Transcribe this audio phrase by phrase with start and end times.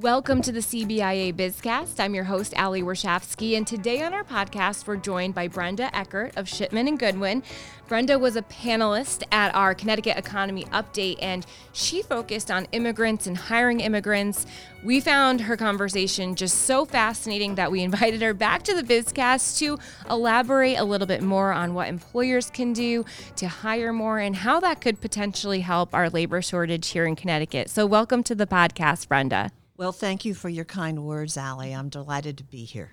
[0.00, 1.98] Welcome to the CBIA Bizcast.
[2.00, 6.36] I'm your host, Ali Warshafsky, and today on our podcast, we're joined by Brenda Eckert
[6.36, 7.42] of Shipman and Goodwin.
[7.88, 13.38] Brenda was a panelist at our Connecticut Economy Update, and she focused on immigrants and
[13.38, 14.44] hiring immigrants.
[14.84, 19.58] We found her conversation just so fascinating that we invited her back to the Bizcast
[19.60, 19.78] to
[20.10, 23.06] elaborate a little bit more on what employers can do
[23.36, 27.70] to hire more and how that could potentially help our labor shortage here in Connecticut.
[27.70, 29.52] So, welcome to the podcast, Brenda.
[29.76, 31.72] Well, thank you for your kind words, Ali.
[31.72, 32.92] I'm delighted to be here.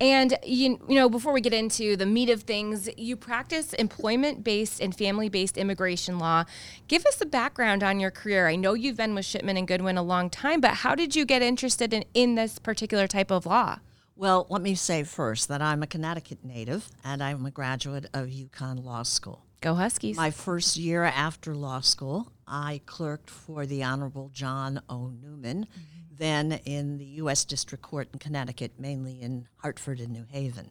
[0.00, 4.80] And you, you know, before we get into the meat of things, you practice employment-based
[4.80, 6.44] and family-based immigration law.
[6.88, 8.48] Give us a background on your career.
[8.48, 11.24] I know you've been with Shipman and Goodwin a long time, but how did you
[11.24, 13.78] get interested in, in this particular type of law?
[14.16, 18.28] Well, let me say first that I'm a Connecticut native and I'm a graduate of
[18.28, 19.46] UConn Law School.
[19.62, 20.16] Go Huskies.
[20.16, 25.08] My first year after law school, I clerked for the Honorable Jon O.
[25.08, 25.64] Newman.
[25.64, 27.44] Mm-hmm then in the U.S.
[27.46, 30.70] District Court in Connecticut, mainly in Hartford and New Haven.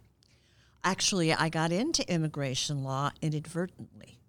[0.83, 4.19] Actually, I got into immigration law inadvertently.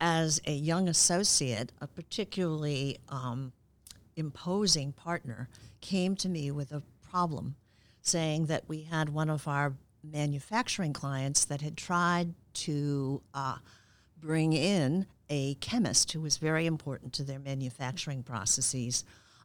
[0.00, 3.52] As a young associate, a particularly um,
[4.16, 5.48] imposing partner
[5.82, 7.56] came to me with a problem,
[8.00, 13.58] saying that we had one of our manufacturing clients that had tried to uh,
[14.18, 19.04] bring in a chemist who was very important to their manufacturing processes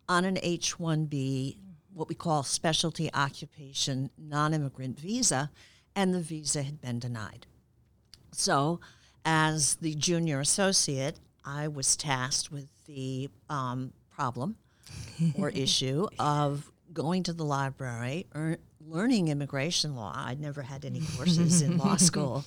[0.10, 1.56] on an H 1B,
[1.94, 5.52] what we call specialty occupation non immigrant visa,
[5.96, 7.46] and the visa had been denied.
[8.32, 8.80] So,
[9.24, 14.58] as the junior associate, I was tasked with the um, problem
[15.38, 20.14] or issue of going to the library, er, learning immigration law.
[20.16, 22.46] I'd never had any courses in law school,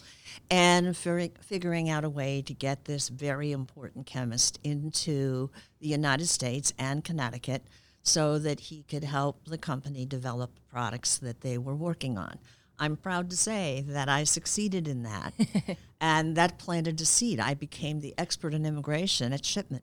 [0.50, 6.72] and figuring out a way to get this very important chemist into the United States
[6.78, 7.62] and Connecticut
[8.02, 12.38] so that he could help the company develop products that they were working on.
[12.78, 15.34] I'm proud to say that I succeeded in that,
[16.00, 17.38] and that planted a seed.
[17.38, 19.82] I became the expert in immigration at Shipman.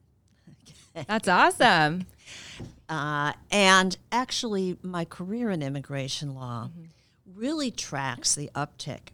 [1.08, 2.08] That's awesome.
[2.90, 7.40] Uh, and actually, my career in immigration law mm-hmm.
[7.40, 9.10] really tracks the uptick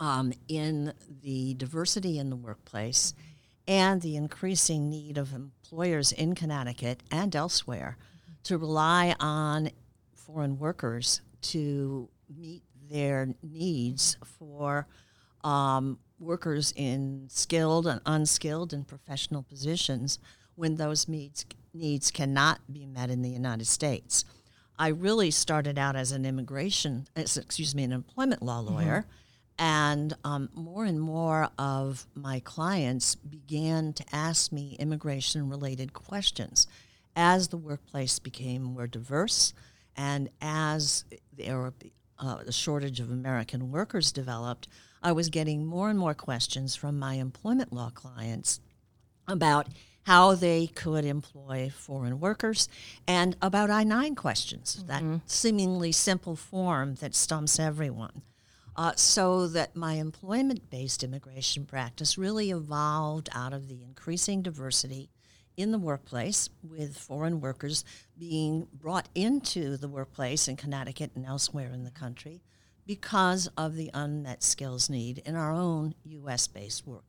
[0.00, 0.92] um, in
[1.22, 3.22] the diversity in the workplace mm-hmm.
[3.68, 8.32] and the increasing need of employers in Connecticut and elsewhere mm-hmm.
[8.42, 9.70] to rely on
[10.16, 14.88] foreign workers to meet their needs for
[15.44, 20.18] um, workers in skilled and unskilled and professional positions
[20.54, 24.24] when those needs needs cannot be met in the United States.
[24.78, 28.74] I really started out as an immigration, excuse me, an employment law mm-hmm.
[28.74, 29.64] lawyer, mm-hmm.
[29.64, 36.66] and um, more and more of my clients began to ask me immigration-related questions
[37.14, 39.52] as the workplace became more diverse,
[39.96, 41.04] and as
[41.36, 41.72] there
[42.18, 44.68] uh, the shortage of American workers developed.
[45.02, 48.60] I was getting more and more questions from my employment law clients
[49.26, 49.68] about
[50.04, 52.68] how they could employ foreign workers,
[53.06, 54.86] and about I 9 questions, mm-hmm.
[54.88, 58.22] that seemingly simple form that stumps everyone.
[58.76, 65.10] Uh, so that my employment based immigration practice really evolved out of the increasing diversity
[65.56, 67.84] in the workplace, with foreign workers
[68.18, 72.40] being brought into the workplace in Connecticut and elsewhere in the country
[72.86, 76.46] because of the unmet skills need in our own U.S.
[76.46, 77.04] based work.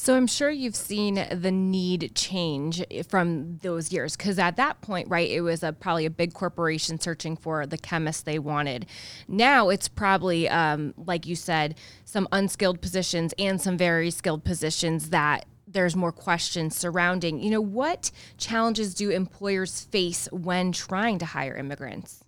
[0.00, 5.10] So I'm sure you've seen the need change from those years because at that point,
[5.10, 8.86] right, it was a, probably a big corporation searching for the chemist they wanted.
[9.28, 11.74] Now it's probably, um, like you said,
[12.06, 17.38] some unskilled positions and some very skilled positions that there's more questions surrounding.
[17.38, 22.24] You know, what challenges do employers face when trying to hire immigrants?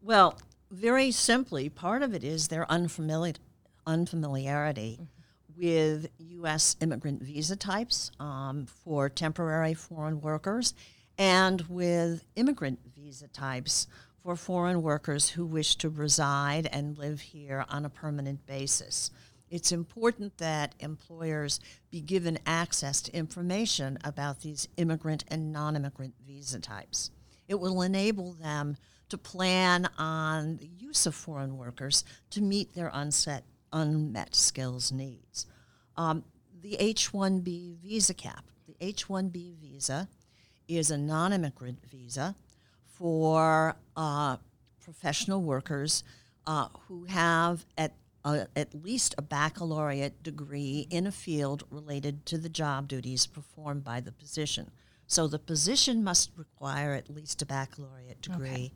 [0.00, 0.38] Well,
[0.70, 3.34] very simply, part of it is their unfamiliar
[3.84, 5.00] unfamiliarity.
[5.02, 5.19] Mm-hmm
[5.60, 6.76] with U.S.
[6.80, 10.72] immigrant visa types um, for temporary foreign workers
[11.18, 13.86] and with immigrant visa types
[14.22, 19.10] for foreign workers who wish to reside and live here on a permanent basis.
[19.50, 21.60] It's important that employers
[21.90, 27.10] be given access to information about these immigrant and non immigrant visa types.
[27.48, 28.76] It will enable them
[29.10, 35.46] to plan on the use of foreign workers to meet their unset unmet skills needs.
[35.96, 36.24] Um,
[36.62, 38.44] the H 1B visa cap.
[38.66, 40.08] The H 1B visa
[40.68, 42.36] is a non immigrant visa
[42.84, 44.36] for uh,
[44.80, 46.04] professional workers
[46.46, 47.94] uh, who have at,
[48.24, 53.84] uh, at least a baccalaureate degree in a field related to the job duties performed
[53.84, 54.70] by the position.
[55.06, 58.72] So the position must require at least a baccalaureate degree,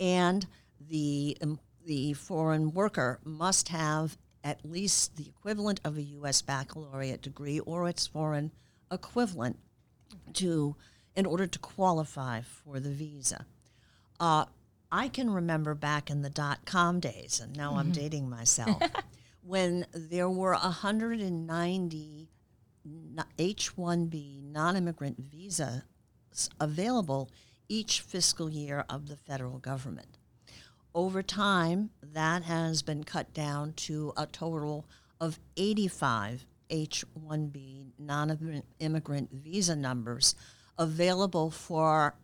[0.00, 0.46] and
[0.80, 6.40] the um, the foreign worker must have at least the equivalent of a U.S.
[6.40, 8.52] baccalaureate degree or its foreign
[8.92, 9.58] equivalent
[10.34, 10.76] to
[11.16, 13.44] in order to qualify for the visa.
[14.20, 14.44] Uh,
[14.92, 18.80] I can remember back in the dot com days, and now I'm dating myself,
[19.42, 22.28] when there were 190
[23.38, 25.82] H 1B non immigrant visas
[26.60, 27.28] available
[27.68, 30.15] each fiscal year of the federal government.
[30.96, 34.86] Over time, that has been cut down to a total
[35.20, 40.34] of 85 H 1B non immigrant visa numbers
[40.78, 42.14] available for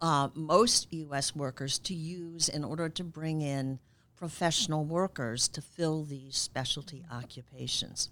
[0.00, 1.36] uh, most U.S.
[1.36, 3.78] workers to use in order to bring in
[4.16, 8.08] professional workers to fill these specialty occupations.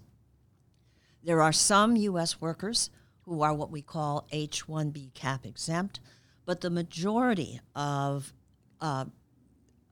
[1.23, 2.39] There are some U.S.
[2.39, 2.91] workers
[3.21, 5.99] who are what we call H 1B cap exempt,
[6.45, 8.31] but the majority of
[8.79, 9.05] uh,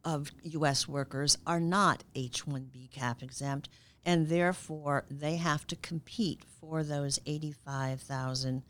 [0.05, 0.87] of U.S.
[0.87, 3.67] workers are not H 1B cap exempt,
[4.05, 8.63] and therefore they have to compete for those 85,000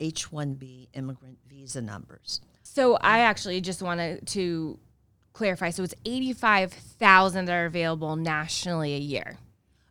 [0.00, 2.40] H 1B immigrant visa numbers.
[2.62, 4.78] So I actually just wanted to
[5.32, 5.70] clarify.
[5.70, 9.38] So it's 85,000 that are available nationally a year.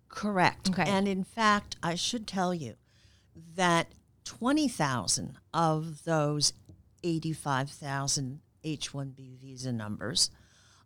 [0.09, 0.69] Correct.
[0.69, 0.83] Okay.
[0.87, 2.75] And in fact, I should tell you
[3.55, 3.87] that
[4.23, 6.53] 20,000 of those
[7.03, 10.31] 85,000 H 1B visa numbers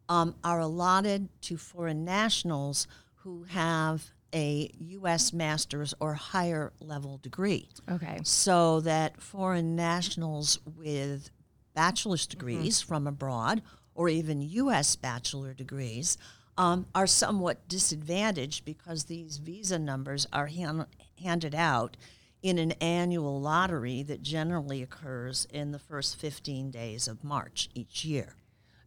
[0.10, 2.88] um, are allotted to foreign nationals
[3.18, 5.34] who have a U.S.
[5.34, 7.70] master's or higher level degree.
[7.90, 8.20] Okay.
[8.24, 11.30] So that foreign nationals with
[11.74, 13.62] bachelor's degrees from abroad
[13.96, 14.96] or even U.S.
[14.96, 16.18] bachelor degrees
[16.58, 20.88] um, are somewhat disadvantaged because these visa numbers are han-
[21.22, 21.96] handed out
[22.42, 28.06] in an annual lottery that generally occurs in the first 15 days of March each
[28.06, 28.36] year.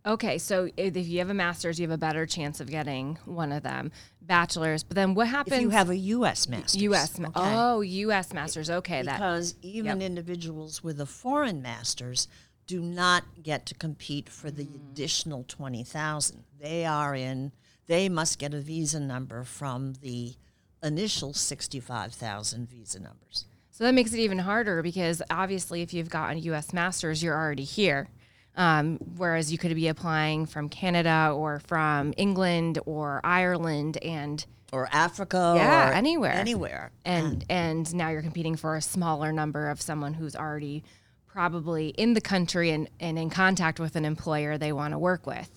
[0.07, 3.53] Okay, so if you have a master's, you have a better chance of getting one
[3.53, 3.93] of them.
[4.23, 5.57] Bachelor's, but then what happens?
[5.57, 6.49] If you have a U.S.
[6.49, 6.81] master's.
[6.83, 7.19] U.S.
[7.19, 7.55] Ma- okay?
[7.55, 8.33] Oh, U.S.
[8.33, 8.71] masters.
[8.71, 9.17] Okay, that.
[9.17, 12.29] because even individuals with a foreign master's
[12.67, 14.75] do not get to compete for the mm.
[14.77, 16.45] additional 20,000.
[16.61, 17.53] They are in
[17.91, 20.37] they must get a visa number from the
[20.81, 23.47] initial 65,000 visa numbers.
[23.73, 26.73] So that makes it even harder because obviously, if you've gotten U.S.
[26.73, 28.09] master's, you're already here.
[28.57, 34.89] Um, whereas you could be applying from Canada or from England or Ireland, and Or
[34.93, 36.33] Africa Yeah, or anywhere.
[36.33, 36.91] Anywhere.
[37.05, 40.83] and and now you're competing for a smaller number of someone who's already
[41.27, 45.27] probably in the country and, and in contact with an employer they want to work
[45.29, 45.49] with.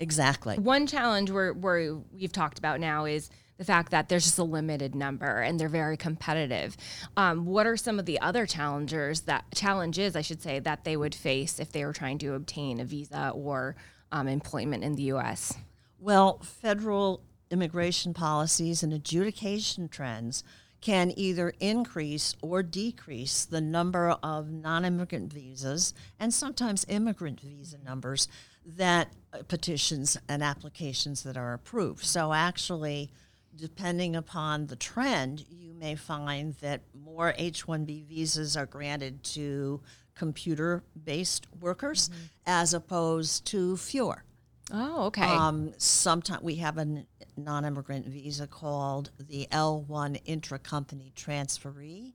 [0.00, 0.56] Exactly.
[0.58, 4.44] One challenge we're, we're, we've talked about now is the fact that there's just a
[4.44, 6.76] limited number and they're very competitive.
[7.16, 10.96] Um, what are some of the other challengers that challenges I should say that they
[10.96, 13.76] would face if they were trying to obtain a visa or
[14.12, 15.54] um, employment in the U.S.?
[15.98, 20.44] Well, federal immigration policies and adjudication trends
[20.80, 27.78] can either increase or decrease the number of non immigrant visas and sometimes immigrant visa
[27.84, 28.28] numbers
[28.64, 32.04] that uh, petitions and applications that are approved.
[32.04, 33.10] So, actually,
[33.56, 39.80] depending upon the trend, you may find that more H 1B visas are granted to
[40.14, 42.10] computer based workers
[42.46, 44.24] as opposed to fewer.
[44.72, 45.22] Oh, okay.
[45.22, 47.04] Um, sometimes we have a
[47.36, 52.14] non-immigrant visa called the L1 intra-company transferee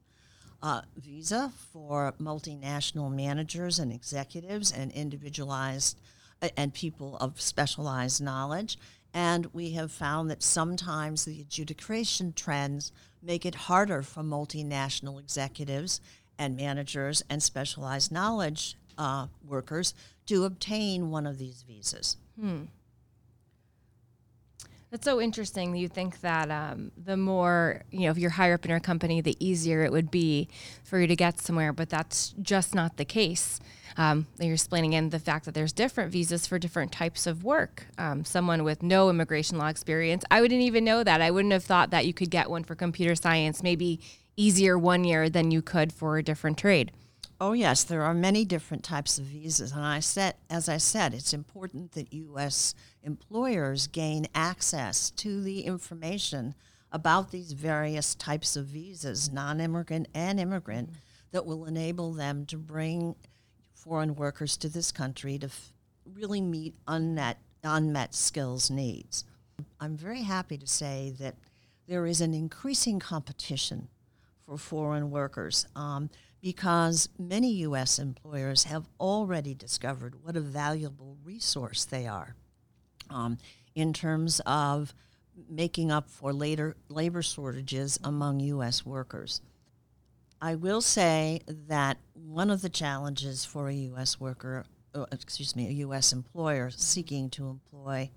[0.62, 6.00] uh, visa for multinational managers and executives and individualized
[6.42, 8.77] uh, and people of specialized knowledge.
[9.13, 12.91] And we have found that sometimes the adjudication trends
[13.22, 16.00] make it harder for multinational executives
[16.38, 19.94] and managers and specialized knowledge uh, workers
[20.27, 22.18] to obtain one of these visas.
[22.39, 22.63] Hmm.
[24.91, 25.74] That's so interesting.
[25.75, 29.22] You think that um, the more, you know, if you're higher up in your company,
[29.22, 30.50] the easier it would be
[30.84, 33.62] for you to get somewhere, but that's just not the case.
[33.98, 37.88] Um, you're explaining in the fact that there's different visas for different types of work.
[37.98, 41.22] Um, someone with no immigration law experience, I wouldn't even know that.
[41.22, 44.00] I wouldn't have thought that you could get one for computer science, maybe
[44.36, 46.92] easier one year than you could for a different trade.
[47.40, 51.16] Oh yes, there are many different types of visas, and I said, as I said,
[51.16, 52.76] it's important that U.S.
[53.02, 56.54] employers gain access to the information
[56.92, 60.92] about these various types of visas, non-immigrant and immigrant,
[61.32, 63.16] that will enable them to bring
[63.84, 65.72] foreign workers to this country to f-
[66.06, 69.24] really meet unmet unmet skills needs.
[69.80, 71.36] I'm very happy to say that
[71.88, 74.02] there is an increasing competition for
[74.52, 76.10] for foreign workers um,
[76.42, 78.00] because many U.S.
[78.00, 82.36] employers have already discovered what a valuable resource they are
[83.10, 83.38] um,
[83.76, 84.94] in terms of
[85.50, 88.86] making up for later labor shortages among U.S.
[88.86, 89.40] workers.
[90.44, 94.20] I will say that one of the challenges for a U.S.
[94.20, 96.12] worker, uh, excuse me, a U.S.
[96.12, 98.10] employer seeking to employ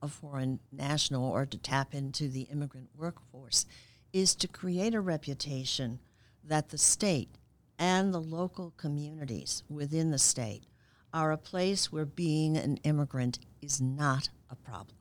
[0.00, 3.66] a foreign national or to tap into the immigrant workforce
[4.14, 5.98] is to create a reputation
[6.42, 7.36] that the state
[7.78, 10.64] and the local communities within the state
[11.12, 14.96] are a place where being an immigrant is not a problem.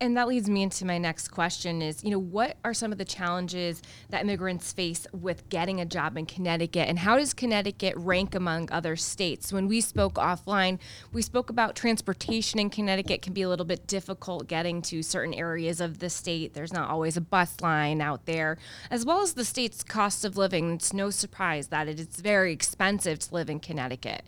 [0.00, 2.98] And that leads me into my next question is, you know, what are some of
[2.98, 7.94] the challenges that immigrants face with getting a job in Connecticut and how does Connecticut
[7.96, 9.52] rank among other states?
[9.52, 10.78] When we spoke offline,
[11.12, 15.32] we spoke about transportation in Connecticut can be a little bit difficult getting to certain
[15.32, 16.54] areas of the state.
[16.54, 18.58] There's not always a bus line out there,
[18.90, 20.74] as well as the state's cost of living.
[20.74, 24.22] It's no surprise that it is very expensive to live in Connecticut.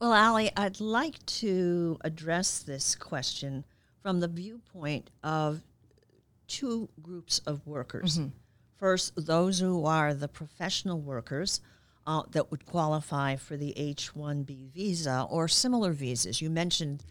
[0.00, 3.64] Well, Allie, I'd like to address this question
[4.04, 5.62] from the viewpoint of
[6.46, 8.18] two groups of workers.
[8.18, 8.28] Mm-hmm.
[8.76, 11.62] First, those who are the professional workers
[12.06, 16.42] uh, that would qualify for the H 1B visa or similar visas.
[16.42, 17.02] You mentioned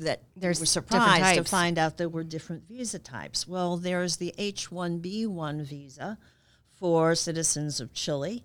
[0.00, 3.46] that there's were surprised to find out there were different visa types.
[3.46, 6.18] Well, there's the H 1B1 visa
[6.72, 8.42] for citizens of Chile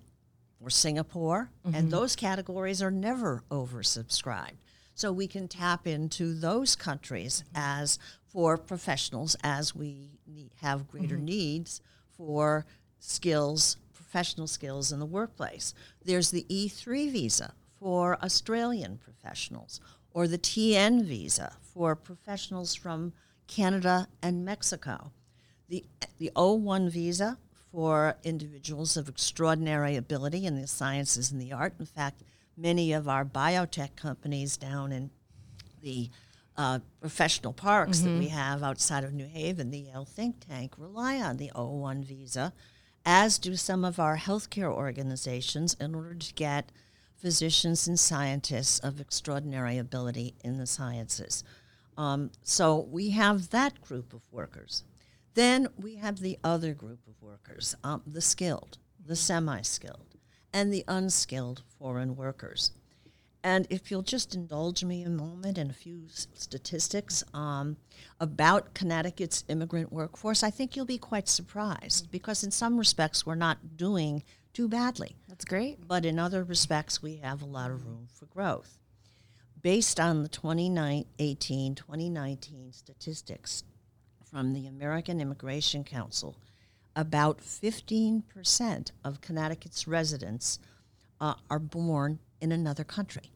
[0.60, 1.74] or Singapore, mm-hmm.
[1.74, 4.58] and those categories are never oversubscribed.
[5.02, 11.16] So we can tap into those countries as for professionals as we need, have greater
[11.16, 11.24] mm-hmm.
[11.24, 11.80] needs
[12.16, 12.66] for
[13.00, 15.74] skills, professional skills in the workplace.
[16.04, 19.80] There's the E3 visa for Australian professionals,
[20.12, 23.12] or the TN visa for professionals from
[23.48, 25.10] Canada and Mexico.
[25.68, 25.84] The,
[26.18, 27.38] the O1 visa
[27.72, 31.74] for individuals of extraordinary ability in the sciences and the art.
[31.80, 32.22] In fact,
[32.56, 35.10] many of our biotech companies down in
[35.80, 36.10] the
[36.56, 38.06] uh, professional parks mm-hmm.
[38.06, 38.36] that we mm-hmm.
[38.36, 42.52] have outside of New Haven, the Yale think tank, rely on the O1 visa,
[43.04, 46.70] as do some of our healthcare organizations, in order to get
[47.16, 51.42] physicians and scientists of extraordinary ability in the sciences.
[51.96, 54.84] Um, so we have that group of workers.
[55.34, 60.11] Then we have the other group of workers, um, the skilled, the semi skilled
[60.52, 62.72] and the unskilled foreign workers.
[63.44, 67.76] And if you'll just indulge me a moment in a few statistics um,
[68.20, 73.34] about Connecticut's immigrant workforce, I think you'll be quite surprised because, in some respects, we're
[73.34, 75.16] not doing too badly.
[75.28, 75.88] That's great.
[75.88, 78.78] But in other respects, we have a lot of room for growth.
[79.60, 83.64] Based on the 2018 2019 statistics
[84.24, 86.36] from the American Immigration Council,
[86.94, 90.58] about 15% of Connecticut's residents
[91.20, 93.32] uh, are born in another country.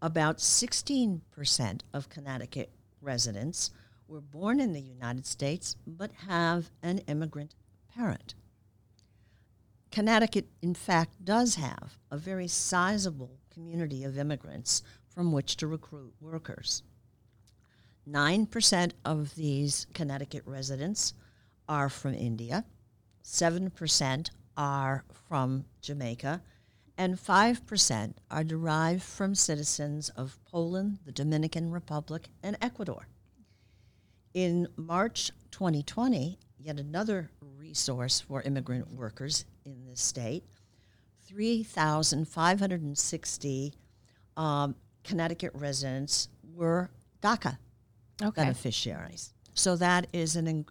[0.00, 2.70] About 16% of Connecticut
[3.00, 3.70] residents
[4.08, 7.54] were born in the United States but have an immigrant
[7.94, 8.34] parent.
[9.90, 16.12] Connecticut, in fact, does have a very sizable community of immigrants from which to recruit
[16.20, 16.82] workers.
[18.08, 21.14] 9% of these Connecticut residents
[21.68, 22.64] are from India,
[23.24, 26.42] 7% are from Jamaica,
[26.98, 33.06] and 5% are derived from citizens of Poland, the Dominican Republic, and Ecuador.
[34.32, 40.44] In March 2020, yet another resource for immigrant workers in this state,
[41.26, 43.74] 3,560
[44.36, 46.90] um, Connecticut residents were
[47.22, 47.58] DACA
[48.22, 48.42] okay.
[48.42, 49.32] beneficiaries.
[49.54, 50.66] So that is an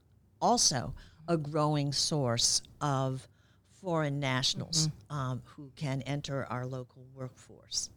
[0.45, 0.93] also
[1.27, 3.27] a growing source of
[3.81, 5.15] foreign nationals mm-hmm.
[5.15, 7.89] um, who can enter our local workforce.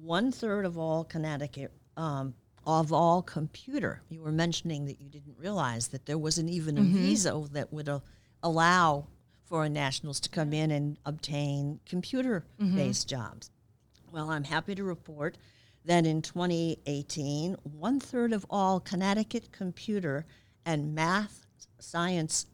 [0.00, 5.36] One third of all Connecticut, um, of all computer, you were mentioning that you didn't
[5.36, 6.98] realize that there wasn't even a mm-hmm.
[6.98, 7.98] visa that would uh,
[8.44, 9.08] allow
[9.44, 13.22] foreign nationals to come in and obtain computer based mm-hmm.
[13.22, 13.50] jobs.
[14.12, 15.36] Well, I'm happy to report
[15.84, 20.24] that in 2018, one third of all Connecticut computer
[20.66, 21.46] and math
[21.78, 22.46] science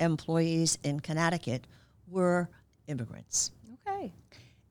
[0.00, 1.66] employees in Connecticut
[2.06, 2.48] were
[2.86, 3.52] immigrants.
[3.86, 4.12] Okay.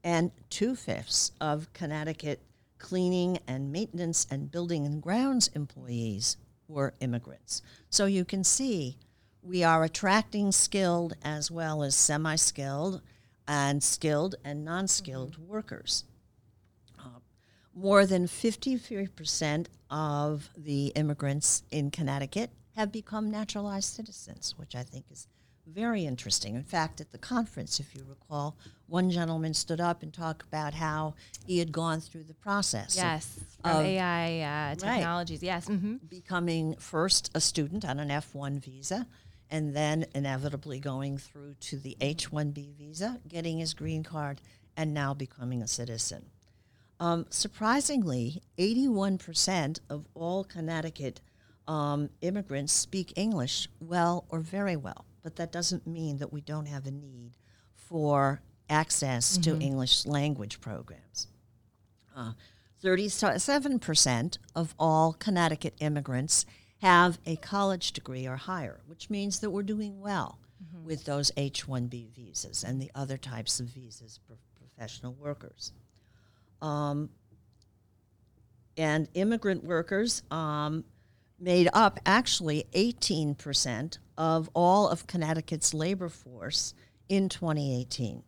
[0.03, 2.41] And two fifths of Connecticut
[2.77, 7.62] cleaning and maintenance and building and grounds employees were immigrants.
[7.89, 8.98] So you can see
[9.41, 13.01] we are attracting skilled as well as semi skilled
[13.48, 15.48] and skilled and non skilled mm-hmm.
[15.48, 16.03] workers.
[17.00, 17.19] Uh,
[17.74, 25.05] more than 53% of the immigrants in Connecticut have become naturalized citizens, which I think
[25.12, 25.27] is
[25.65, 26.55] very interesting.
[26.55, 28.55] In fact, at the conference, if you recall,
[28.86, 31.15] one gentleman stood up and talked about how
[31.46, 32.96] he had gone through the process.
[32.96, 35.41] of Yes, from of- AI uh, technologies.
[35.43, 35.67] Yes.
[35.67, 39.07] hmm becoming first a student on an F 1 visa
[39.50, 44.39] and then inevitably going through to the H 1B visa, getting his green card,
[44.75, 46.25] and now becoming a citizen.
[47.00, 51.22] Um, surprisingly, 81% of all Connecticut
[51.67, 56.67] um, immigrants speak English well or very well, but that doesn't mean that we don't
[56.67, 57.33] have a need
[57.75, 61.27] for access to English language programs.
[62.15, 62.33] Uh,
[62.83, 66.45] 37% of all Connecticut immigrants
[66.81, 70.39] have a college degree or higher, which means that we're doing well
[70.83, 75.71] with those H 1B visas and the other types of visas for professional workers.
[76.62, 77.09] Um,
[78.77, 80.83] and immigrant workers um,
[81.39, 86.74] made up actually 18% of all of Connecticut's labor force
[87.08, 88.24] in 2018.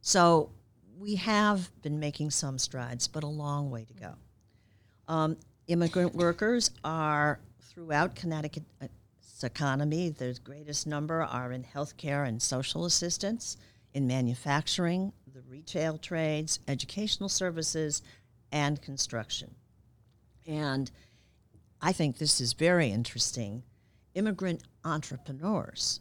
[0.00, 0.50] So
[0.98, 4.14] we have been making some strides, but a long way to go.
[5.06, 5.36] Um,
[5.68, 8.90] immigrant workers are throughout Connecticut's
[9.42, 10.10] economy.
[10.10, 13.56] The greatest number are in healthcare and social assistance,
[13.94, 18.02] in manufacturing, the retail trades, educational services,
[18.52, 19.54] and construction.
[20.46, 20.90] And
[21.80, 23.62] I think this is very interesting.
[24.14, 26.00] Immigrant entrepreneurs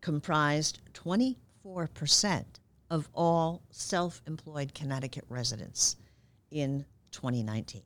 [0.00, 2.44] comprised 24%
[2.90, 5.96] of all self employed Connecticut residents
[6.50, 7.82] in 2019.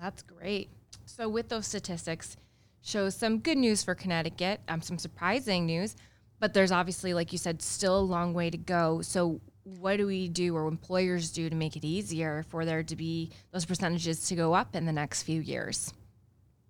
[0.00, 0.70] That's great.
[1.06, 2.36] So, with those statistics,
[2.82, 5.96] shows some good news for Connecticut, um, some surprising news,
[6.40, 9.00] but there's obviously, like you said, still a long way to go.
[9.02, 12.96] So, what do we do or employers do to make it easier for there to
[12.96, 15.92] be those percentages to go up in the next few years?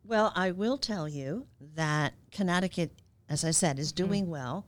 [0.07, 2.93] Well, I will tell you that Connecticut,
[3.29, 4.67] as I said, is doing well,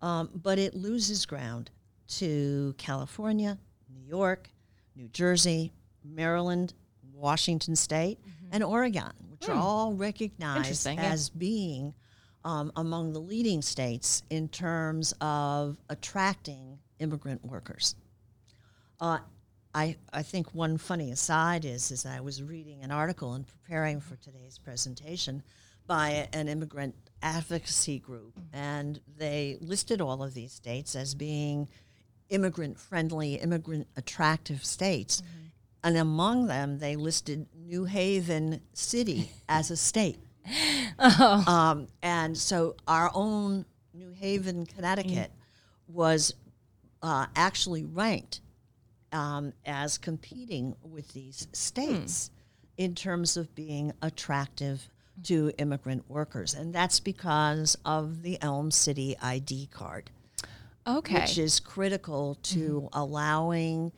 [0.00, 1.70] um, but it loses ground
[2.16, 3.58] to California,
[3.92, 4.50] New York,
[4.96, 5.72] New Jersey,
[6.02, 6.72] Maryland,
[7.12, 8.18] Washington State,
[8.50, 11.12] and Oregon, which are all recognized Interesting, yeah.
[11.12, 11.94] as being
[12.44, 17.94] um, among the leading states in terms of attracting immigrant workers.
[18.98, 19.18] Uh,
[19.74, 24.00] I, I think one funny aside is is I was reading an article and preparing
[24.00, 25.42] for today's presentation
[25.86, 31.68] by an immigrant advocacy group, and they listed all of these states as being
[32.30, 35.22] immigrant friendly, immigrant attractive states.
[35.82, 40.18] And among them, they listed New Haven City as a state.
[40.98, 45.30] Um, and so our own New Haven, Connecticut,
[45.88, 46.34] was
[47.02, 48.40] uh, actually ranked
[49.12, 52.30] um, as competing with these states
[52.76, 54.88] in terms of being attractive
[55.24, 56.54] to immigrant workers.
[56.54, 60.10] And that's because of the Elm City ID card,
[60.86, 61.20] Okay.
[61.20, 63.92] which is critical to allowing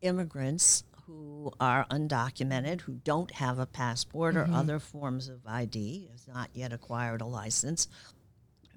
[0.00, 6.26] immigrants who are undocumented, who don't have a passport or other forms of ID, has
[6.26, 7.88] not yet acquired a license,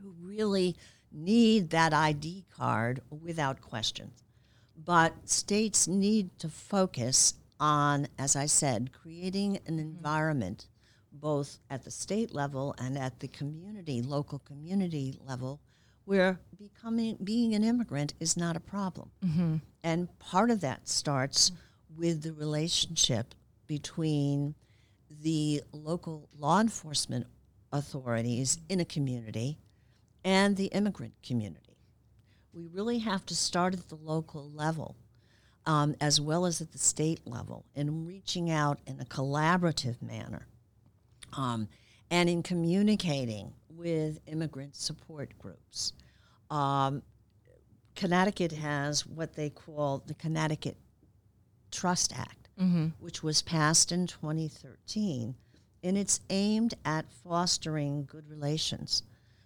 [0.01, 0.75] who really
[1.11, 4.11] need that ID card without question.
[4.85, 9.79] But states need to focus on, as I said, creating an mm-hmm.
[9.79, 10.67] environment
[11.11, 15.61] both at the state level and at the community, local community level,
[16.03, 19.09] where becoming being an immigrant is not a problem.
[19.25, 19.55] Mm-hmm.
[19.83, 21.51] And part of that starts
[21.97, 23.33] with the relationship
[23.65, 24.55] between
[25.09, 27.25] the local law enforcement
[27.71, 29.57] authorities in a community
[30.23, 31.64] and the immigrant community.
[32.55, 34.95] We really have to start at the local level
[35.65, 40.47] um, as well as at the state level in reaching out in a collaborative manner
[41.33, 41.67] um,
[42.09, 45.91] and in communicating with immigrant support groups.
[46.49, 47.01] Um,
[47.95, 50.77] Connecticut has what they call the Connecticut
[51.71, 52.47] Trust Act,
[52.99, 55.35] which was passed in 2013,
[55.83, 59.03] and it's aimed at fostering good relations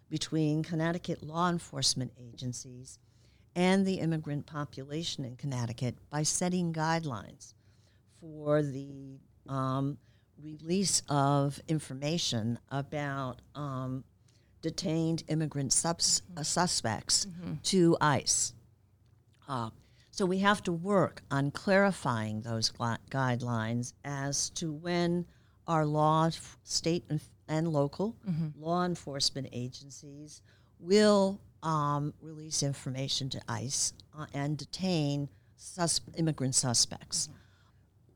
[0.09, 2.99] between Connecticut law enforcement agencies
[3.55, 7.53] and the immigrant population in Connecticut by setting guidelines
[8.19, 9.97] for the um,
[10.41, 14.03] release of information about um,
[14.61, 17.27] detained immigrant subs- uh, suspects
[17.63, 18.53] to ICE.
[19.47, 19.69] Uh,
[20.11, 25.25] so we have to work on clarifying those gui- guidelines as to when
[25.67, 28.15] our law, f- state and, and local
[28.57, 30.41] law enforcement agencies
[30.79, 37.27] will um, release information to ICE uh, and detain sus- immigrant suspects.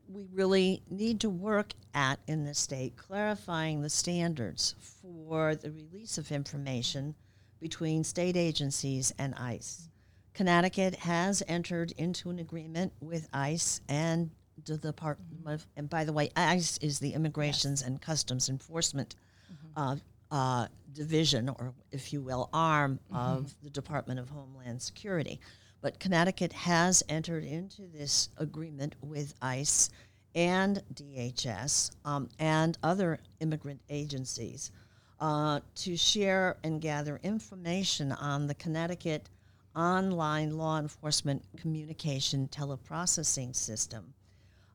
[0.08, 6.16] We really need to work at in the state clarifying the standards for the release
[6.16, 7.14] of information
[7.60, 9.88] between state agencies and ICE.
[10.34, 14.30] Connecticut has entered into an agreement with ICE and
[14.64, 19.14] the Department of, and by the way, ICE is the Immigrations and Customs Enforcement
[19.76, 19.96] uh,
[20.30, 25.40] uh, Division, or if you will, arm of the Department of Homeland Security.
[25.80, 29.90] But Connecticut has entered into this agreement with ICE
[30.34, 34.72] and DHS um, and other immigrant agencies
[35.20, 39.28] uh, to share and gather information on the Connecticut
[39.76, 44.14] online law enforcement communication teleprocessing system.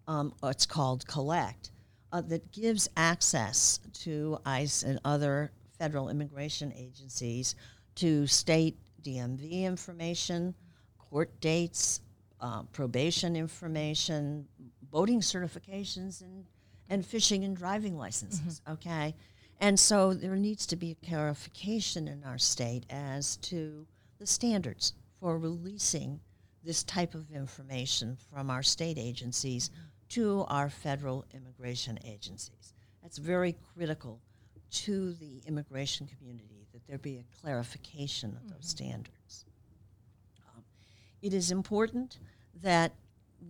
[0.10, 1.70] Um, it's called Collect,
[2.12, 7.54] uh, that gives access to ICE and other federal immigration agencies
[7.94, 10.56] to state DMV information,
[10.98, 12.02] court dates,
[12.42, 14.48] uh, probation information,
[14.90, 16.44] boating certifications, and,
[16.90, 18.62] and fishing and driving licenses.
[18.68, 19.14] Okay?
[19.62, 23.86] And so there needs to be a clarification in our state as to
[24.18, 26.20] the standards for releasing
[26.64, 29.70] this type of information from our state agencies
[30.10, 32.74] to our federal immigration agencies.
[33.02, 34.20] That's very critical
[34.72, 39.46] to the immigration community that there be a clarification of those standards.
[40.56, 40.64] Um,
[41.22, 42.20] it is important
[42.62, 42.94] that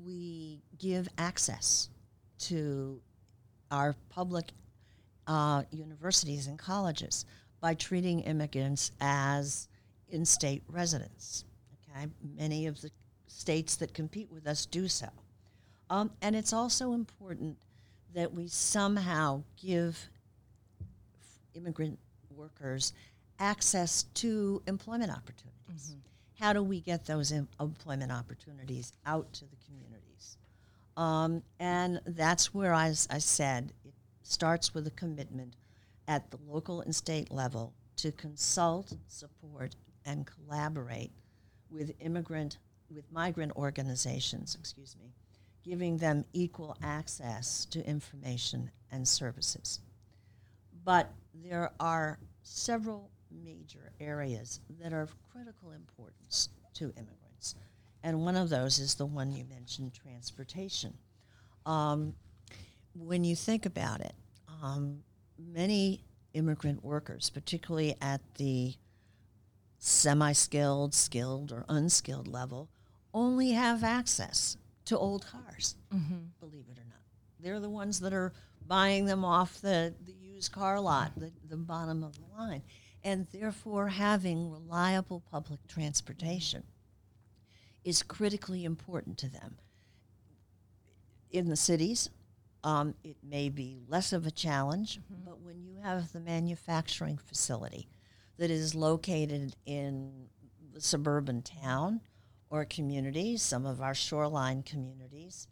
[0.05, 1.89] we give access
[2.39, 3.01] to
[3.71, 4.45] our public
[5.27, 7.25] uh, universities and colleges
[7.59, 9.67] by treating immigrants as
[10.09, 11.45] in state residents.
[11.91, 12.07] Okay?
[12.35, 12.91] Many of the
[13.27, 15.07] states that compete with us do so.
[15.89, 17.57] Um, and it's also important
[18.13, 20.09] that we somehow give
[21.53, 21.99] immigrant
[22.35, 22.93] workers
[23.39, 25.95] access to employment opportunities.
[26.39, 30.37] How do we get those em- employment opportunities out to the communities?
[30.95, 35.55] Um, and that's where, I, as I said, it starts with a commitment
[36.07, 39.75] at the local and state level to consult, support,
[40.05, 41.11] and collaborate
[41.69, 42.57] with immigrant,
[42.93, 45.11] with migrant organizations, excuse me,
[45.69, 49.81] giving them equal access to information and services.
[50.83, 51.11] But
[51.43, 57.53] there are several major areas that are of critical importance to immigrants.
[58.01, 60.97] And one of those is the one you mentioned transportation.
[61.67, 62.15] Um,
[62.95, 64.13] when you think about it,
[64.63, 65.03] um,
[65.37, 66.01] many
[66.33, 68.73] immigrant workers, particularly at the
[69.77, 72.69] semi skilled, skilled, or unskilled level,
[73.13, 74.57] only have access
[74.89, 75.75] to old cars,
[76.39, 76.99] believe it or not.
[77.39, 78.33] They're the ones that are
[78.67, 82.63] buying them off the, the used car lot, the, the bottom of the line,
[83.03, 86.63] and therefore having reliable public transportation
[87.83, 89.57] is critically important to them.
[91.31, 92.09] In the cities,
[92.63, 97.87] um, it may be less of a challenge, but when you have the manufacturing facility
[98.37, 100.27] that is located in
[100.73, 102.01] the suburban town
[102.49, 105.47] or communities, some of our shoreline communities,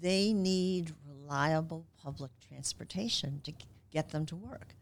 [0.00, 3.52] they need reliable public transportation to
[3.90, 4.74] get them to work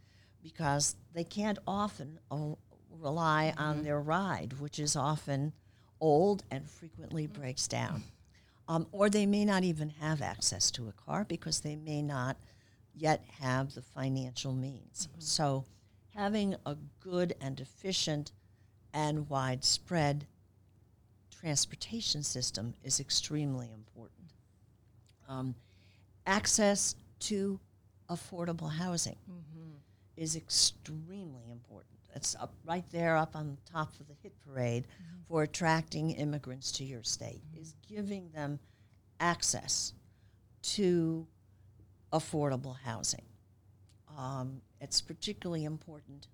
[0.43, 2.55] because they can't often uh,
[2.91, 5.53] rely on their ride, which is often
[6.01, 8.05] old and frequently breaks down.
[8.69, 12.37] Um, or they may not even have access to a car because they may not
[12.95, 15.09] yet have the financial means.
[15.19, 15.65] So,
[16.15, 18.33] having a good and efficient
[18.93, 20.27] and widespread
[21.41, 24.33] transportation system is extremely important.
[25.29, 25.55] Um,
[26.27, 27.61] access to
[28.11, 29.17] affordable housing
[30.17, 31.99] is extremely important.
[32.15, 34.87] It's up right there, up on top of the hit parade
[35.29, 37.43] for attracting immigrants to your state.
[37.57, 38.59] Is giving them
[39.21, 39.93] access
[40.63, 41.27] to
[42.13, 43.25] affordable housing.
[44.17, 46.27] Um, it's particularly important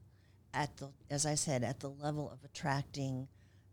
[0.54, 3.28] at the, as I said, at the level of attracting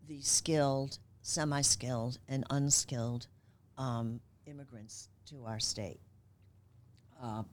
[0.07, 3.27] the skilled, semi-skilled, and unskilled
[3.77, 5.99] um, immigrants to our state.
[7.21, 7.43] Uh,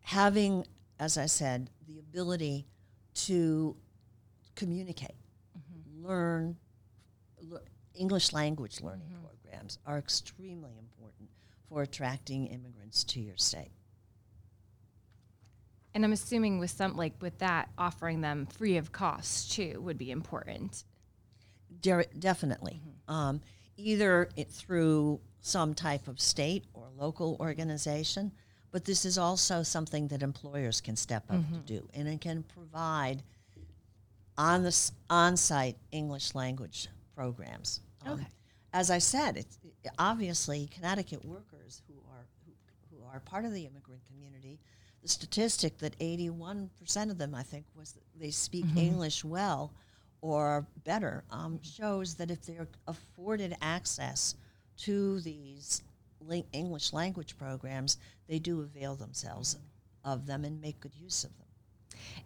[0.00, 0.66] having,
[0.98, 2.66] as I said, the ability
[3.14, 3.76] to
[4.54, 5.16] communicate,
[6.00, 6.56] learn,
[7.40, 7.62] lear-
[7.94, 11.30] English language learning programs are extremely important
[11.68, 13.70] for attracting immigrants to your state.
[15.94, 19.98] And I'm assuming with some like with that offering them free of cost too would
[19.98, 20.84] be important.
[21.82, 22.80] Der- definitely.
[23.08, 23.40] Um,
[23.76, 28.32] either it through some type of state or local organization,
[28.70, 32.42] but this is also something that employers can step up to do, and it can
[32.44, 33.22] provide
[34.38, 37.80] on the s- on-site English language programs.
[38.06, 38.26] Um, Okay.
[38.74, 39.58] As I said, it's
[39.98, 42.52] obviously Connecticut workers who are who,
[42.96, 44.58] who are part of the immigrant community
[45.02, 49.72] the statistic that 81% of them, I think, was they speak English well
[50.22, 54.36] or better, um, shows that if they're afforded access
[54.78, 55.82] to these
[56.52, 59.58] English language programs, they do avail themselves
[60.04, 61.41] of them and make good use of them.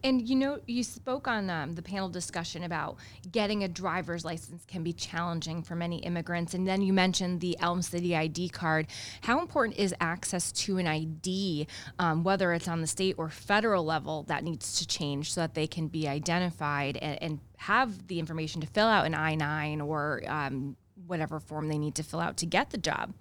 [0.02, 2.96] And you know, you spoke on um, the panel discussion about
[3.30, 6.54] getting a driver's license can be challenging for many immigrants.
[6.54, 8.86] And then you mentioned the Elm City ID card.
[9.22, 11.66] How important is access to an ID,
[11.98, 15.54] um, whether it's on the state or federal level, that needs to change so that
[15.54, 19.80] they can be identified and, and have the information to fill out an I 9
[19.80, 20.76] or um,
[21.06, 23.12] whatever form they need to fill out to get the job?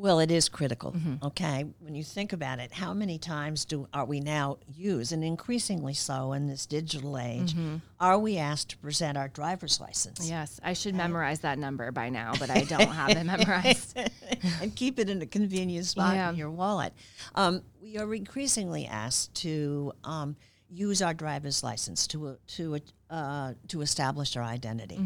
[0.00, 0.96] Well, it is critical.
[1.22, 5.22] Okay, when you think about it, how many times do are we now use, and
[5.22, 7.54] increasingly so in this digital age,
[8.00, 12.08] are we asked to present our driver's license Yes, I should memorize that number by
[12.08, 13.98] now, but I don't have it memorized.
[14.62, 16.30] and keep it in a convenient spot Yeah.
[16.30, 16.94] in your wallet?
[17.34, 20.34] Um, we are increasingly asked to um,
[20.70, 22.78] use our driver's license to to
[23.10, 24.98] uh, to establish our identity,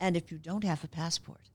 [0.00, 1.50] and if you don't have a passport,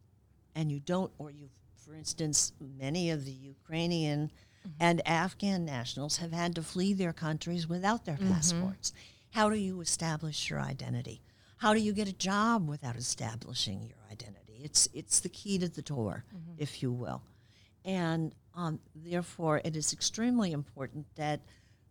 [0.55, 1.49] and you don't, or you,
[1.85, 4.31] for instance, many of the Ukrainian
[4.79, 8.93] and Afghan nationals have had to flee their countries without their passports.
[9.31, 11.21] How do you establish your identity?
[11.57, 14.61] How do you get a job without establishing your identity?
[14.63, 16.23] It's it's the key to the door,
[16.57, 17.21] if you will,
[17.83, 21.41] and um, therefore it is extremely important that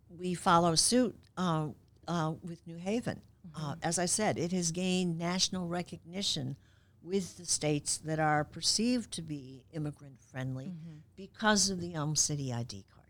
[0.08, 1.68] we follow suit uh,
[2.08, 3.20] uh, with New Haven.
[3.56, 6.56] Uh, as I said, it has gained national recognition
[7.04, 10.98] with the states that are perceived to be immigrant friendly mm-hmm.
[11.16, 13.08] because of the Elm City ID card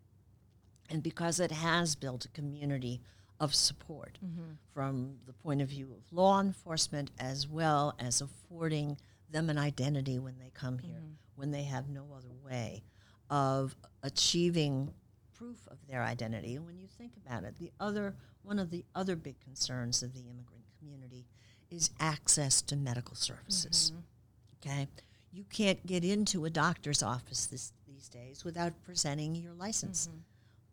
[0.90, 3.00] and because it has built a community
[3.40, 4.52] of support mm-hmm.
[4.72, 8.96] from the point of view of law enforcement as well as affording
[9.30, 11.12] them an identity when they come here, mm-hmm.
[11.36, 12.82] when they have no other way
[13.30, 14.92] of achieving
[15.32, 16.56] proof of their identity.
[16.56, 20.12] And when you think about it, the other one of the other big concerns of
[20.12, 21.26] the immigrant community
[21.70, 23.92] is access to medical services.
[23.92, 24.70] Mm-hmm.
[24.70, 24.88] Okay,
[25.32, 30.18] you can't get into a doctor's office this, these days without presenting your license mm-hmm.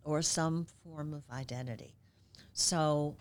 [0.04, 1.96] or some form of identity.
[2.54, 3.16] So,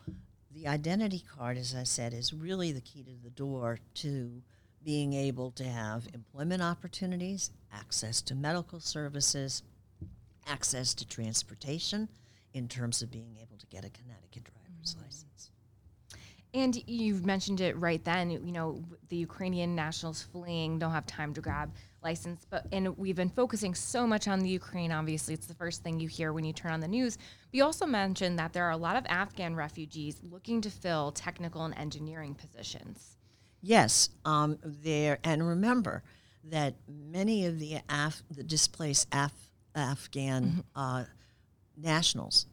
[0.53, 4.43] the identity card, as I said, is really the key to the door to
[4.83, 9.63] being able to have employment opportunities, access to medical services,
[10.47, 12.09] access to transportation
[12.55, 15.05] in terms of being able to get a Connecticut driver's mm-hmm.
[15.05, 15.30] license.
[16.53, 18.31] And you've mentioned it right then.
[18.31, 23.17] You know, the Ukrainian nationals fleeing don't have time to grab license, but and we've
[23.17, 24.91] been focusing so much on the Ukraine.
[24.91, 27.17] Obviously, it's the first thing you hear when you turn on the news.
[27.17, 31.13] But you also mentioned that there are a lot of Afghan refugees looking to fill
[31.13, 33.17] technical and engineering positions.
[33.63, 36.03] Yes, um, there and remember
[36.45, 41.05] that many of the Af- the displaced Af- Afghan uh,
[41.77, 42.47] nationals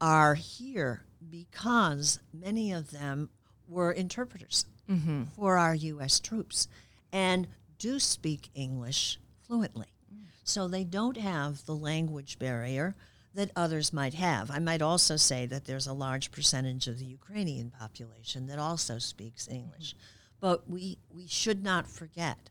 [0.00, 3.30] are here because many of them
[3.68, 5.24] were interpreters mm-hmm.
[5.36, 6.20] for our U.S.
[6.20, 6.68] troops
[7.12, 7.46] and
[7.78, 9.88] do speak English fluently.
[10.12, 10.26] Mm.
[10.44, 12.94] So they don't have the language barrier
[13.34, 14.50] that others might have.
[14.50, 18.98] I might also say that there's a large percentage of the Ukrainian population that also
[18.98, 19.94] speaks English.
[19.94, 20.16] Mm-hmm.
[20.40, 22.50] But we, we should not forget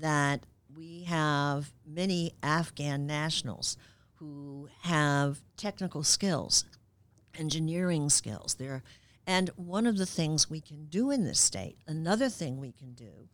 [0.00, 3.76] that we have many Afghan nationals
[4.16, 6.64] who have technical skills,
[7.38, 8.54] engineering skills.
[8.54, 8.82] There,
[9.26, 12.92] and one of the things we can do in this state, another thing we can
[12.92, 13.28] do,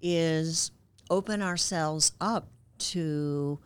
[0.00, 0.70] is
[1.10, 3.58] open ourselves up to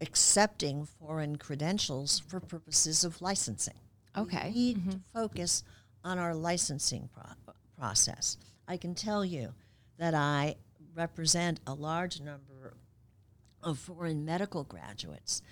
[0.00, 3.78] accepting foreign credentials for purposes of licensing.
[4.16, 4.52] Okay.
[4.54, 4.98] We need to mm-hmm.
[5.12, 5.64] focus
[6.04, 8.36] on our licensing pro- process.
[8.66, 9.54] I can tell you
[9.98, 10.56] that I
[10.94, 12.74] represent a large number
[13.62, 15.42] of foreign medical graduates.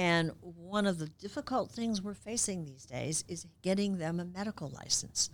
[0.00, 4.70] And one of the difficult things we're facing these days is getting them a medical
[4.70, 5.28] license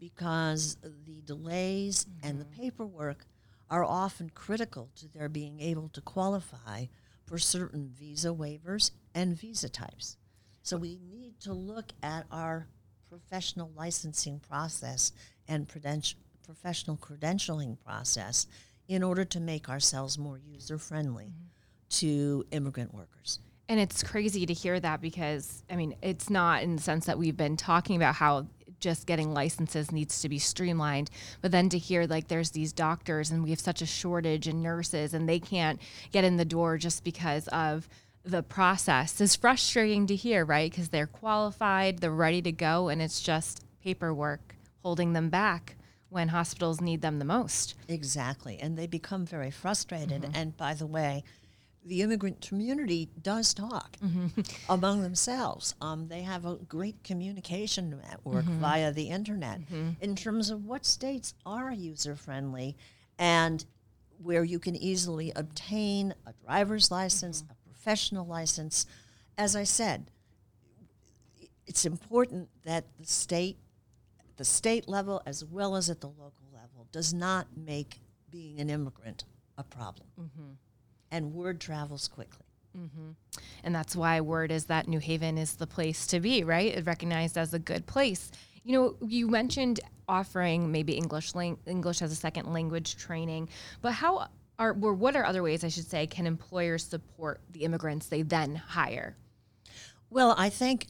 [0.00, 2.62] because the delays and the mm-hmm.
[2.62, 3.26] paperwork
[3.70, 6.86] are often critical to their being able to qualify
[7.26, 10.16] for certain visa waivers and visa types.
[10.64, 12.66] So we need to look at our
[13.08, 15.12] professional licensing process
[15.46, 18.48] and professional credentialing process
[18.88, 21.44] in order to make ourselves more user friendly mm-hmm.
[21.90, 23.38] to immigrant workers.
[23.68, 27.18] And it's crazy to hear that because, I mean, it's not in the sense that
[27.18, 28.46] we've been talking about how
[28.80, 31.10] just getting licenses needs to be streamlined,
[31.42, 34.62] but then to hear like there's these doctors and we have such a shortage in
[34.62, 35.80] nurses and they can't
[36.12, 37.88] get in the door just because of
[38.24, 40.70] the process is frustrating to hear, right?
[40.70, 45.76] Because they're qualified, they're ready to go, and it's just paperwork holding them back
[46.10, 47.74] when hospitals need them the most.
[47.88, 48.58] Exactly.
[48.60, 50.22] And they become very frustrated.
[50.22, 50.36] Mm-hmm.
[50.36, 51.24] And by the way,
[51.88, 54.40] the immigrant community does talk mm-hmm.
[54.68, 55.74] among themselves.
[55.80, 58.60] Um, they have a great communication network mm-hmm.
[58.60, 59.90] via the internet mm-hmm.
[60.00, 62.76] in terms of what states are user friendly
[63.18, 63.64] and
[64.22, 68.86] where you can easily obtain a driver's license, a professional license.
[69.36, 70.10] As I said,
[71.66, 73.58] it's important that the state,
[74.36, 78.68] the state level as well as at the local level, does not make being an
[78.68, 79.24] immigrant
[79.56, 80.08] a problem.
[81.10, 82.44] And word travels quickly.
[82.76, 83.10] Mm-hmm.
[83.64, 86.74] And that's why word is that New Haven is the place to be, right?
[86.74, 88.30] It's recognized as a good place.
[88.62, 93.48] You know, you mentioned offering maybe English lang- English as a second language training,
[93.80, 97.64] but how are or what are other ways I should say can employers support the
[97.64, 99.16] immigrants they then hire?
[100.10, 100.86] Well, I think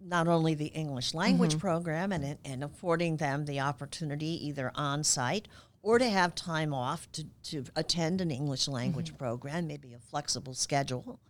[0.00, 1.60] not only the English language mm-hmm.
[1.60, 5.48] program and, and affording them the opportunity either on site
[5.84, 10.54] or to have time off to, to attend an English language program, maybe a flexible
[10.54, 11.20] schedule.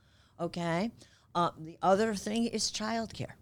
[0.40, 0.90] Okay.
[1.34, 3.32] Uh, the other thing is childcare.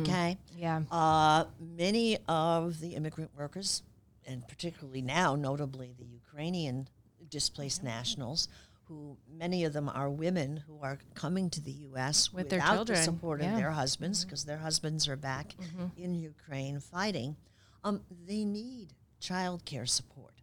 [0.00, 0.38] Okay.
[0.56, 0.82] Yeah.
[0.90, 3.82] Uh, many of the immigrant workers,
[4.26, 6.86] and particularly now, notably the Ukrainian
[7.30, 8.48] displaced nationals,
[8.84, 12.32] who many of them are women who are coming to the U.S.
[12.32, 13.52] With their without children, the support yeah.
[13.52, 15.54] of their husbands, because their husbands are back
[15.96, 17.36] in Ukraine fighting.
[17.82, 20.33] Um, they need childcare support,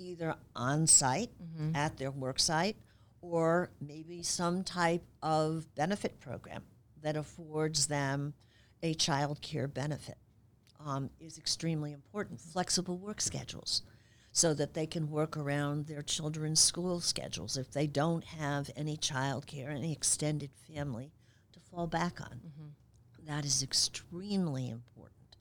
[0.00, 1.30] either on site
[1.74, 2.76] at their work site
[3.20, 6.62] or maybe some type of benefit program
[7.02, 8.34] that affords them
[8.82, 10.16] a child care benefit
[10.84, 12.40] um, is extremely important.
[12.40, 13.82] Flexible work schedules
[14.32, 18.96] so that they can work around their children's school schedules if they don't have any
[18.96, 21.12] child care, any extended family
[21.52, 22.40] to fall back on.
[23.26, 25.36] That is extremely important.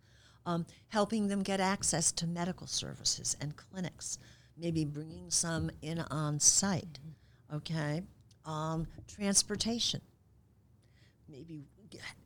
[0.46, 4.18] Um, helping them get access to medical services and clinics,
[4.60, 7.58] maybe bringing some in on site, mm-hmm.
[7.58, 8.04] okay?
[8.46, 10.02] Um, transportation
[11.30, 11.66] maybe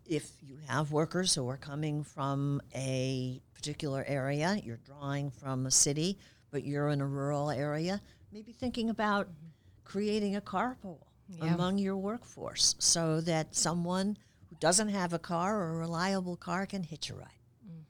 [0.06, 5.72] if you have workers who are coming from a particular area, you're drawing from a
[5.72, 6.17] city,
[6.52, 9.48] but you're in a rural area, maybe thinking about mm-hmm.
[9.86, 11.54] creating a carpool Yeah.
[11.54, 14.17] among your workforce so that someone
[14.50, 17.39] who doesn't have a car or a reliable car can hitch a ride.
[17.65, 17.84] Mm.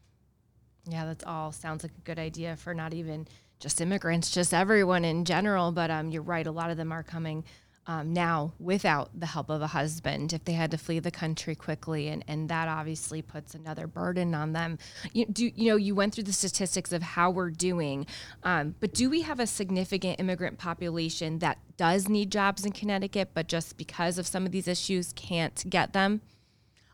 [0.86, 3.27] Yeah, that's all sounds like a good idea for not even
[3.63, 5.71] just immigrants, just everyone in general.
[5.71, 7.43] But um, you're right, a lot of them are coming
[7.86, 11.56] um, now without the help of a husband if they had to flee the country
[11.56, 14.78] quickly, and, and that obviously puts another burden on them.
[15.13, 18.06] You do you know you went through the statistics of how we're doing,
[18.43, 23.32] um, but do we have a significant immigrant population that does need jobs in Connecticut,
[23.34, 26.21] but just because of some of these issues can't get them?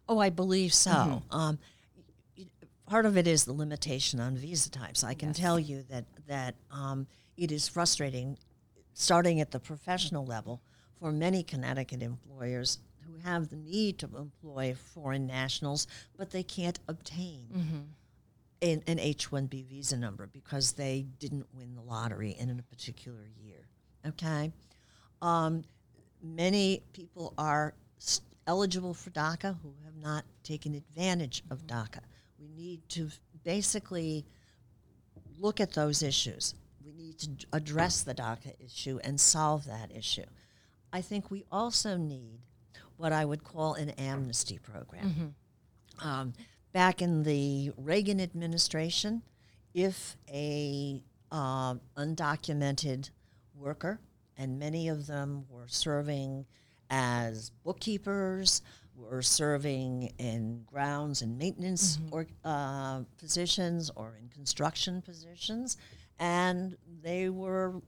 [0.08, 0.92] Oh, I believe so.
[1.30, 1.60] Um, y- y-
[2.90, 5.04] part of it is the limitation on visa types.
[5.04, 8.38] I can tell you that that um, it is frustrating,
[8.94, 10.62] starting at the professional level,
[11.00, 16.80] for many Connecticut employers who have the need to employ foreign nationals, but they can't
[16.88, 17.48] obtain
[18.62, 23.68] an, an H-1B visa number because they didn't win the lottery in a particular year.
[24.06, 24.52] Okay,
[25.22, 25.64] um,
[26.22, 27.74] many people are
[28.48, 32.00] eligible for DACA who have not taken advantage of DACA.
[32.40, 33.10] We need to
[33.44, 34.26] basically
[35.38, 36.56] look at those issues.
[36.86, 40.26] We need to address the DACA issue and solve that issue.
[40.92, 42.40] I think we also need
[42.98, 45.36] what I would call an amnesty program.
[46.02, 46.34] Um,
[46.74, 49.22] back in the Reagan administration,
[49.74, 53.10] if a uh, undocumented
[53.54, 54.00] worker,
[54.38, 56.46] and many of them were serving
[56.90, 58.62] as bookkeepers,
[59.00, 65.78] were serving in grounds and maintenance or uh, positions or in construction positions,
[66.20, 67.82] and they were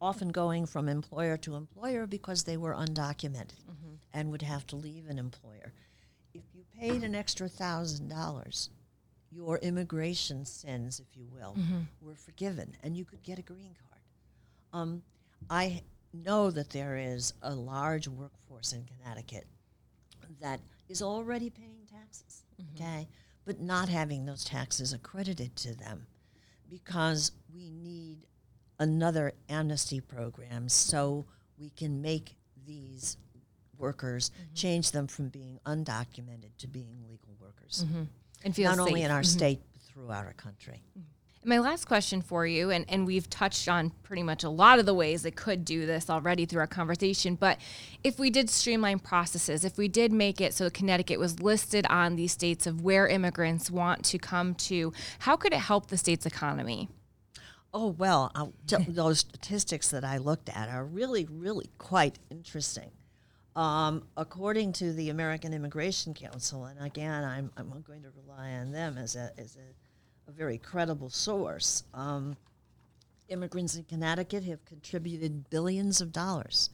[0.00, 3.54] often going from employer to employer because they were undocumented
[4.12, 5.72] and would have to leave an employer.
[6.34, 8.70] If you paid an extra thousand dollars,
[9.30, 11.56] your immigration sins, if you will,
[12.00, 14.02] were forgiven, and you could get a green card.
[14.72, 15.02] Um,
[15.50, 19.46] I know that there is a large workforce in Connecticut
[20.40, 22.82] that is already paying taxes, mm-hmm.
[22.82, 23.08] okay,
[23.44, 26.06] but not having those taxes accredited to them
[26.70, 28.18] because we need
[28.78, 31.24] another amnesty program so
[31.58, 32.34] we can make
[32.66, 33.16] these
[33.78, 34.54] workers mm-hmm.
[34.54, 38.04] change them from being undocumented to being legal workers, mm-hmm.
[38.44, 40.82] And feel not only in our state but throughout our country.
[41.46, 44.86] My last question for you, and, and we've touched on pretty much a lot of
[44.86, 47.58] the ways it could do this already through our conversation, but
[48.02, 52.16] if we did streamline processes, if we did make it so Connecticut was listed on
[52.16, 56.24] these states of where immigrants want to come to, how could it help the state's
[56.24, 56.88] economy?
[57.74, 58.32] Oh, well,
[58.66, 62.90] t- those statistics that I looked at are really, really quite interesting.
[63.54, 68.72] Um, according to the American Immigration Council, and again, I'm, I'm going to rely on
[68.72, 69.83] them as a, as a,
[70.28, 72.36] a very credible source, um,
[73.28, 76.70] immigrants in Connecticut have contributed billions of dollars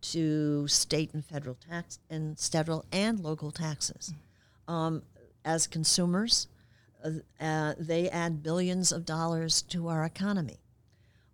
[0.00, 4.14] to state and federal tax and federal and local taxes.
[4.68, 5.02] Um,
[5.44, 6.48] as consumers,
[7.04, 10.58] uh, uh, they add billions of dollars to our economy.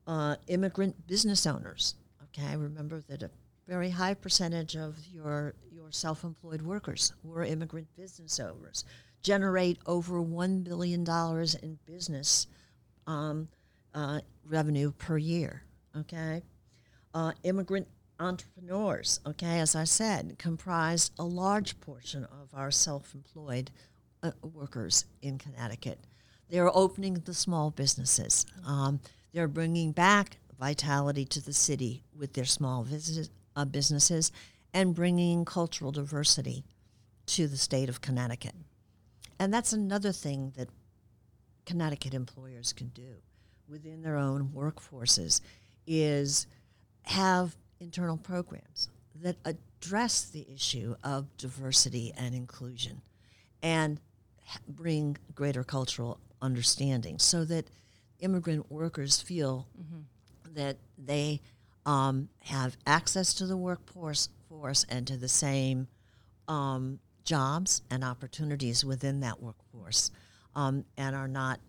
[0.07, 1.95] Uh, immigrant business owners,
[2.25, 3.31] okay, remember that a
[3.69, 8.85] very high percentage of your your self-employed workers were immigrant business owners,
[9.23, 12.47] generate over one billion dollars in business
[13.07, 13.49] um,
[13.95, 15.63] uh, revenue per year.
[15.97, 16.43] Okay,
[17.15, 17.87] uh, immigrant
[18.19, 23.71] entrepreneurs, okay, as I said, comprise a large portion of our self-employed
[24.23, 25.99] uh, workers in Connecticut.
[26.49, 28.47] They're opening the small businesses.
[28.67, 29.01] Um,
[29.33, 34.31] they're bringing back vitality to the city with their small visit, uh, businesses
[34.73, 36.65] and bringing cultural diversity
[37.27, 38.55] to the state of Connecticut.
[39.43, 40.69] And that's another thing that
[41.67, 43.17] Connecticut employers can do
[43.69, 45.41] within their own workforces
[45.85, 46.47] is
[47.03, 53.03] have internal programs that address the issue of diversity and inclusion
[53.65, 53.99] and
[54.69, 57.67] bring greater cultural understanding so that
[58.21, 60.55] immigrant workers feel mm-hmm.
[60.55, 61.41] that they
[61.85, 65.89] um, have access to the workforce force and to the same
[66.47, 70.11] um, jobs and opportunities within that workforce
[70.55, 71.61] um, and are not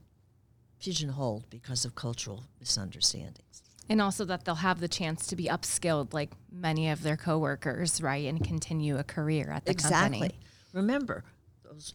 [0.80, 3.64] pigeonholed because of cultural misunderstandings.
[3.89, 8.01] And also that they'll have the chance to be upskilled like many of their coworkers,
[8.01, 10.20] right, and continue a career at the exactly.
[10.20, 10.39] company.
[10.72, 11.24] Remember,
[11.64, 11.93] those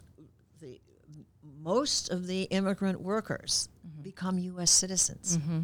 [0.61, 0.80] the
[1.62, 4.02] most of the immigrant workers mm-hmm.
[4.02, 4.70] become U.S.
[4.70, 5.61] citizens mm-hmm.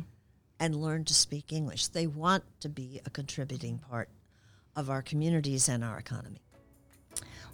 [0.58, 1.88] and learn to speak English.
[1.88, 4.08] They want to be a contributing part
[4.76, 6.43] of our communities and our economy.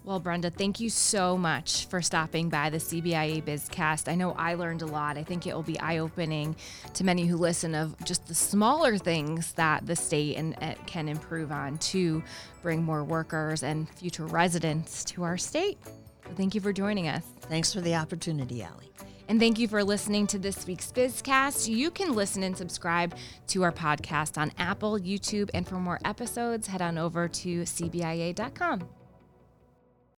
[0.03, 4.11] Well, Brenda, thank you so much for stopping by the CBIA Bizcast.
[4.11, 5.18] I know I learned a lot.
[5.18, 6.57] I think it will be eye opening
[6.94, 11.07] to many who listen of just the smaller things that the state and uh, can
[11.07, 12.22] improve on to
[12.62, 15.78] bring more workers and future residents to our state.
[15.84, 17.24] So thank you for joining us.
[17.42, 18.90] Thanks for the opportunity, Allie.
[19.28, 21.68] And thank you for listening to this week's Bizcast.
[21.68, 23.14] You can listen and subscribe
[23.48, 28.88] to our podcast on Apple, YouTube, and for more episodes, head on over to CBIA.com.